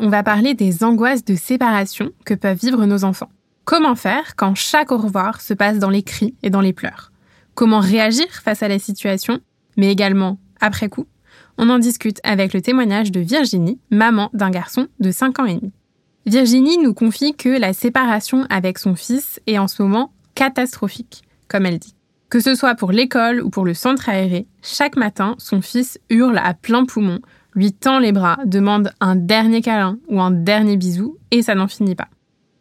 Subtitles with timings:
[0.00, 3.30] On va parler des angoisses de séparation que peuvent vivre nos enfants.
[3.64, 7.10] Comment faire quand chaque au revoir se passe dans les cris et dans les pleurs?
[7.54, 9.40] Comment réagir face à la situation,
[9.76, 11.06] mais également après coup?
[11.56, 15.56] On en discute avec le témoignage de Virginie, maman d'un garçon de 5 ans et
[15.56, 15.72] demi.
[16.24, 21.66] Virginie nous confie que la séparation avec son fils est en ce moment catastrophique, comme
[21.66, 21.96] elle dit.
[22.30, 26.38] Que ce soit pour l'école ou pour le centre aéré, chaque matin, son fils hurle
[26.38, 27.18] à plein poumon,
[27.58, 31.66] lui tend les bras, demande un dernier câlin ou un dernier bisou, et ça n'en
[31.66, 32.08] finit pas.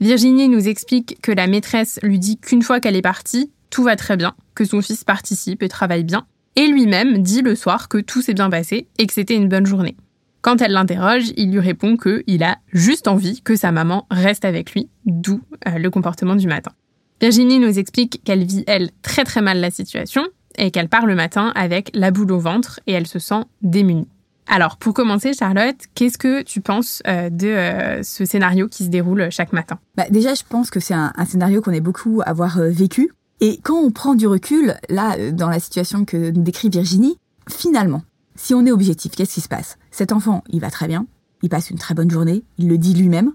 [0.00, 3.94] Virginie nous explique que la maîtresse lui dit qu'une fois qu'elle est partie, tout va
[3.94, 7.98] très bien, que son fils participe et travaille bien, et lui-même dit le soir que
[7.98, 9.96] tout s'est bien passé et que c'était une bonne journée.
[10.42, 14.72] Quand elle l'interroge, il lui répond qu'il a juste envie que sa maman reste avec
[14.72, 16.72] lui, d'où euh, le comportement du matin.
[17.20, 20.26] Virginie nous explique qu'elle vit, elle, très très mal la situation
[20.58, 24.08] et qu'elle part le matin avec la boule au ventre et elle se sent démunie.
[24.52, 28.88] Alors, pour commencer, Charlotte, qu'est-ce que tu penses euh, de euh, ce scénario qui se
[28.88, 29.78] déroule chaque matin?
[29.96, 33.12] Bah, Déjà, je pense que c'est un, scénario qu'on est beaucoup à avoir vécu.
[33.40, 37.16] Et quand on prend du recul, là, dans la situation que nous décrit Virginie,
[37.48, 38.02] finalement,
[38.34, 39.78] si on est objectif, qu'est-ce qui se passe?
[39.92, 41.06] Cet enfant, il va très bien,
[41.42, 43.32] il passe une très bonne journée, il le dit lui-même,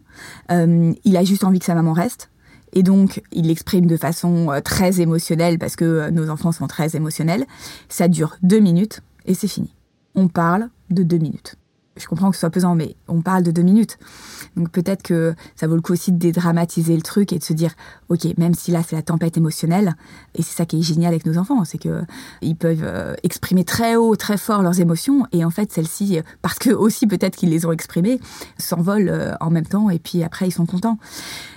[0.51, 2.29] euh, il a juste envie que sa maman reste,
[2.73, 6.67] et donc il l'exprime de façon euh, très émotionnelle, parce que euh, nos enfants sont
[6.67, 7.45] très émotionnels.
[7.89, 9.73] Ça dure deux minutes, et c'est fini.
[10.15, 11.57] On parle de deux minutes
[11.97, 13.97] je comprends que ce soit pesant, mais on parle de deux minutes.
[14.55, 17.53] Donc peut-être que ça vaut le coup aussi de dédramatiser le truc et de se
[17.53, 17.73] dire,
[18.09, 19.95] ok, même si là c'est la tempête émotionnelle,
[20.33, 22.01] et c'est ça qui est génial avec nos enfants, c'est que
[22.41, 26.59] ils peuvent euh, exprimer très haut, très fort leurs émotions, et en fait celles-ci, parce
[26.59, 28.19] que aussi peut-être qu'ils les ont exprimées,
[28.57, 30.97] s'envolent euh, en même temps, et puis après ils sont contents.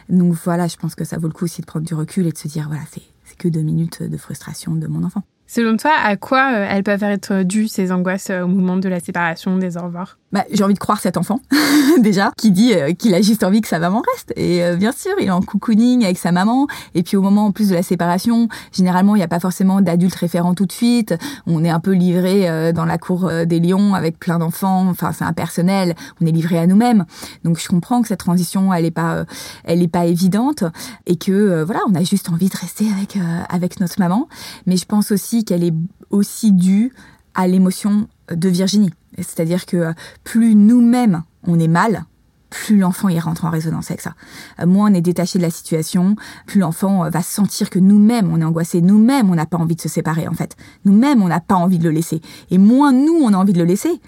[0.08, 2.32] Donc voilà, je pense que ça vaut le coup aussi de prendre du recul et
[2.32, 3.02] de se dire, voilà, c'est
[3.36, 5.22] que deux minutes de frustration de mon enfant.
[5.48, 9.00] Selon toi, à quoi euh, elles peuvent être dues ces angoisses au moment de la
[9.00, 10.18] séparation, des au revoir?
[10.30, 11.40] Bah, j'ai envie de croire cet enfant
[11.98, 14.32] déjà qui dit euh, qu'il a juste envie que sa maman reste.
[14.36, 16.66] Et euh, bien sûr il est en cocooning avec sa maman.
[16.94, 19.80] Et puis au moment en plus de la séparation généralement il n'y a pas forcément
[19.80, 21.14] d'adultes référents tout de suite.
[21.46, 24.88] On est un peu livré euh, dans la cour des lions avec plein d'enfants.
[24.88, 25.94] Enfin c'est impersonnel.
[26.20, 27.06] On est livré à nous-mêmes.
[27.44, 29.24] Donc je comprends que cette transition elle est pas
[29.64, 30.64] elle est pas évidente.
[31.06, 33.18] Et que voilà on a juste envie de rester avec
[33.48, 34.28] avec notre maman.
[34.66, 35.74] Mais je pense aussi qu'elle est
[36.10, 36.92] aussi due
[37.34, 38.90] à l'émotion de Virginie
[39.22, 39.92] c'est-à-dire que
[40.24, 42.04] plus nous-mêmes on est mal,
[42.50, 44.14] plus l'enfant y rentre en résonance avec ça.
[44.60, 46.16] Euh, moins on est détaché de la situation,
[46.46, 49.76] plus l'enfant euh, va sentir que nous-mêmes on est angoissé, nous-mêmes on n'a pas envie
[49.76, 50.56] de se séparer en fait.
[50.84, 52.20] Nous-mêmes on n'a pas envie de le laisser.
[52.50, 54.00] Et moins nous on a envie de le laisser,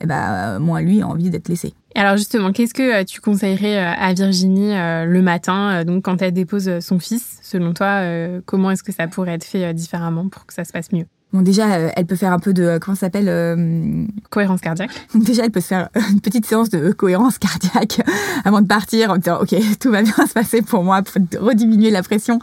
[0.00, 1.74] eh ben, euh, moins lui a envie d'être laissé.
[1.94, 7.00] Alors justement, qu'est-ce que tu conseillerais à Virginie le matin, donc quand elle dépose son
[7.00, 8.02] fils Selon toi,
[8.44, 11.06] comment est-ce que ça pourrait être fait différemment pour que ça se passe mieux?
[11.32, 14.62] Bon, déjà, euh, elle peut faire un peu de, euh, comment ça s'appelle euh, Cohérence
[14.62, 14.90] cardiaque.
[15.14, 18.00] Déjà, elle peut se faire une petite séance de cohérence cardiaque
[18.46, 21.90] avant de partir en disant, OK, tout va bien se passer pour moi, pour rediminuer
[21.90, 22.38] la pression.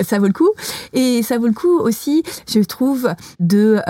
[0.00, 0.50] Ça vaut le coup.
[0.92, 3.08] Et ça vaut le coup aussi, je trouve,
[3.40, 3.80] de,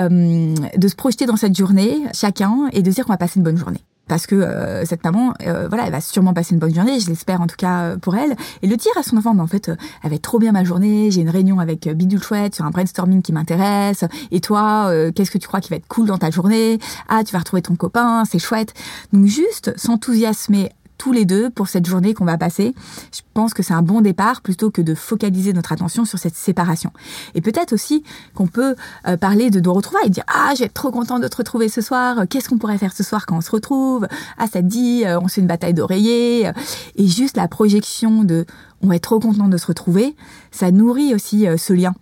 [0.76, 3.58] de se projeter dans cette journée, chacun, et de dire qu'on va passer une bonne
[3.58, 7.00] journée parce que euh, cette maman, euh, voilà, elle va sûrement passer une bonne journée,
[7.00, 9.42] je l'espère en tout cas euh, pour elle, et le dire à son enfant, mais
[9.42, 9.70] en fait,
[10.02, 12.70] elle va être trop bien ma journée, j'ai une réunion avec Bidule Chouette sur un
[12.70, 16.30] brainstorming qui m'intéresse, et toi, qu'est-ce que tu crois qui va être cool dans ta
[16.30, 16.78] journée?
[17.08, 18.74] Ah, tu vas retrouver ton copain, c'est chouette.
[19.12, 22.74] Donc juste s'enthousiasmer tous les deux pour cette journée qu'on va passer.
[23.12, 26.34] Je pense que c'est un bon départ plutôt que de focaliser notre attention sur cette
[26.34, 26.92] séparation.
[27.34, 28.02] Et peut-être aussi
[28.34, 28.74] qu'on peut
[29.06, 31.68] euh, parler de nos retrouvailles, dire ah je vais être trop content de te retrouver
[31.68, 32.24] ce soir.
[32.28, 34.06] Qu'est-ce qu'on pourrait faire ce soir quand on se retrouve?
[34.38, 36.50] Ah ça te dit euh, on se fait une bataille d'oreiller
[36.96, 38.46] et juste la projection de
[38.82, 40.14] on être trop content de se retrouver,
[40.50, 41.94] ça nourrit aussi euh, ce lien.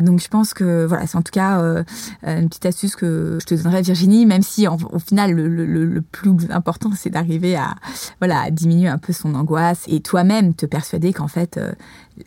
[0.00, 1.82] Donc je pense que voilà, c'est en tout cas euh,
[2.22, 6.90] une petite astuce que je te donnerais Virginie, même si au final le, plus important
[6.96, 7.74] c'est d'arriver à
[8.20, 11.72] voilà diminuer un peu son angoisse et toi-même te persuader qu'en fait euh,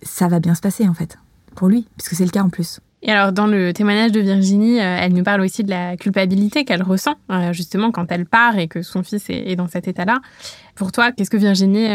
[0.04, 1.18] ça va bien se passer en fait
[1.56, 2.80] pour lui, puisque c'est le cas en plus.
[3.04, 6.66] Et alors, dans le témoignage de Virginie, euh, elle nous parle aussi de la culpabilité
[6.66, 7.16] qu'elle ressent,
[7.52, 10.20] justement, quand elle part et que son fils est, dans cet état-là.
[10.76, 11.88] Pour toi, qu'est-ce que Virginie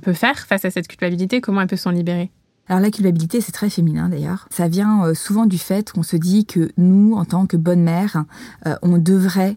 [0.00, 1.40] peut faire face à cette culpabilité?
[1.40, 2.30] Comment elle peut s'en libérer?
[2.68, 4.48] Alors la culpabilité, c'est très féminin d'ailleurs.
[4.50, 7.82] Ça vient euh, souvent du fait qu'on se dit que nous, en tant que bonne
[7.82, 8.24] mère,
[8.66, 9.56] euh, on devrait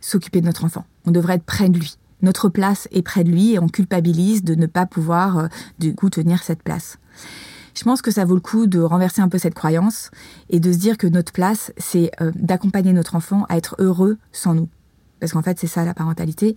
[0.00, 0.86] s'occuper de notre enfant.
[1.04, 1.96] On devrait être près de lui.
[2.22, 5.46] Notre place est près de lui et on culpabilise de ne pas pouvoir euh,
[5.78, 6.98] du coup tenir cette place.
[7.74, 10.10] Je pense que ça vaut le coup de renverser un peu cette croyance
[10.48, 14.54] et de se dire que notre place, c'est d'accompagner notre enfant à être heureux sans
[14.54, 14.68] nous
[15.20, 16.56] parce qu'en fait c'est ça la parentalité.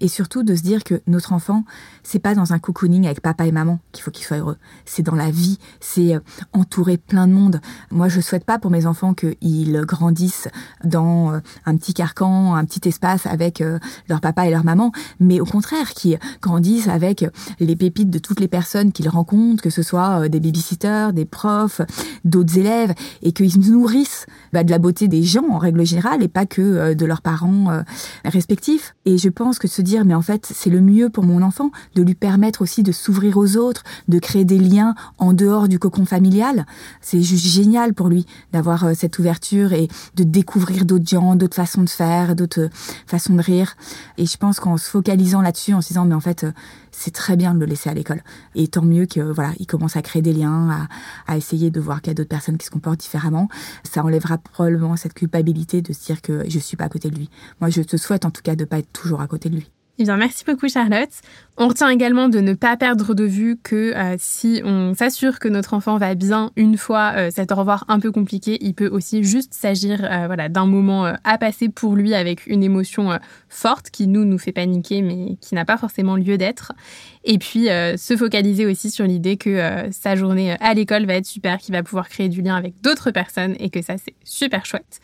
[0.00, 1.64] Et surtout de se dire que notre enfant
[2.02, 4.56] c'est pas dans un cocooning avec papa et maman qu'il faut qu'il soit heureux.
[4.84, 6.20] C'est dans la vie c'est euh,
[6.52, 7.60] entouré plein de monde.
[7.90, 10.48] Moi je souhaite pas pour mes enfants qu'ils grandissent
[10.84, 13.78] dans euh, un petit carcan un petit espace avec euh,
[14.08, 17.24] leur papa et leur maman mais au contraire qu'ils grandissent avec
[17.60, 21.80] les pépites de toutes les personnes qu'ils rencontrent que ce soit des babysitters des profs
[22.24, 26.28] d'autres élèves et qu'ils nourrissent bah, de la beauté des gens en règle générale et
[26.28, 27.82] pas que de leurs parents
[28.24, 28.94] respectifs.
[29.04, 31.70] Et je pense que se dire, mais en fait, c'est le mieux pour mon enfant,
[31.94, 35.78] de lui permettre aussi de s'ouvrir aux autres, de créer des liens en dehors du
[35.78, 36.66] cocon familial.
[37.00, 41.56] C'est juste génial pour lui d'avoir euh, cette ouverture et de découvrir d'autres gens, d'autres
[41.56, 42.68] façons de faire, d'autres euh,
[43.06, 43.76] façons de rire.
[44.18, 46.52] Et je pense qu'en se focalisant là-dessus, en se disant, mais en fait, euh,
[46.92, 48.22] c'est très bien de le laisser à l'école.
[48.54, 50.88] Et tant mieux que voilà, il commence à créer des liens,
[51.26, 53.48] à, essayer de voir qu'il y a d'autres personnes qui se comportent différemment.
[53.84, 57.16] Ça enlèvera probablement cette culpabilité de se dire que je suis pas à côté de
[57.16, 57.30] lui.
[57.60, 59.70] Moi, je te souhaite en tout cas de pas être toujours à côté de lui.
[60.02, 61.10] Eh bien, merci beaucoup Charlotte.
[61.58, 65.46] On retient également de ne pas perdre de vue que euh, si on s'assure que
[65.46, 68.88] notre enfant va bien une fois euh, cet au revoir un peu compliqué, il peut
[68.88, 73.10] aussi juste s'agir euh, voilà, d'un moment à passer pour lui avec une émotion
[73.50, 76.72] forte qui nous nous fait paniquer mais qui n'a pas forcément lieu d'être.
[77.24, 81.58] Et puis se focaliser aussi sur l'idée que sa journée à l'école va être super,
[81.58, 85.00] qu'il va pouvoir créer du lien avec d'autres personnes et que ça c'est super chouette.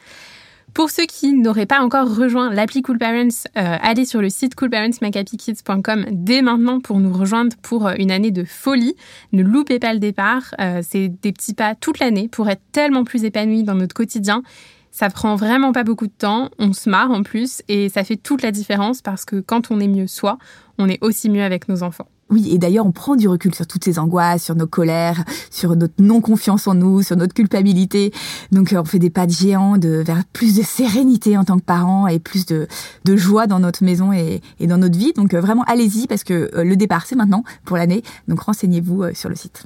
[0.77, 4.55] Pour ceux qui n'auraient pas encore rejoint l'appli Cool Parents, euh, allez sur le site
[4.55, 8.95] coolparentsmacapikids.com dès maintenant pour nous rejoindre pour euh, une année de folie.
[9.33, 10.55] Ne loupez pas le départ.
[10.61, 14.43] Euh, c'est des petits pas toute l'année pour être tellement plus épanouis dans notre quotidien.
[14.91, 18.17] Ça prend vraiment pas beaucoup de temps, on se marre en plus et ça fait
[18.17, 20.37] toute la différence parce que quand on est mieux soi,
[20.77, 22.09] on est aussi mieux avec nos enfants.
[22.29, 25.77] Oui, et d'ailleurs, on prend du recul sur toutes ces angoisses, sur nos colères, sur
[25.77, 28.13] notre non-confiance en nous, sur notre culpabilité.
[28.51, 31.57] Donc, euh, on fait des pas de géant de, vers plus de sérénité en tant
[31.57, 32.67] que parents et plus de,
[33.05, 35.13] de joie dans notre maison et, et dans notre vie.
[35.13, 38.03] Donc, euh, vraiment, allez-y parce que euh, le départ, c'est maintenant pour l'année.
[38.27, 39.65] Donc, renseignez-vous sur le site.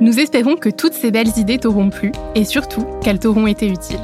[0.00, 4.00] Nous espérons que toutes ces belles idées t'auront plu et surtout qu'elles t'auront été utiles.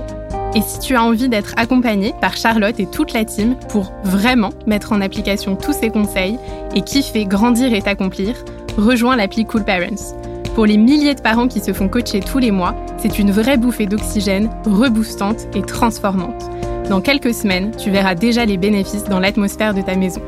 [0.54, 4.50] Et si tu as envie d'être accompagné par Charlotte et toute la team pour vraiment
[4.66, 6.38] mettre en application tous ces conseils
[6.74, 8.34] et kiffer, grandir et t'accomplir,
[8.76, 10.14] rejoins l'appli Cool Parents.
[10.54, 13.56] Pour les milliers de parents qui se font coacher tous les mois, c'est une vraie
[13.56, 16.50] bouffée d'oxygène, reboostante et transformante.
[16.90, 20.20] Dans quelques semaines, tu verras déjà les bénéfices dans l'atmosphère de ta maison.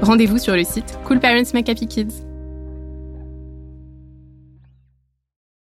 [0.00, 2.31] Rendez-vous sur le site Cool Parents Make Happy Kids.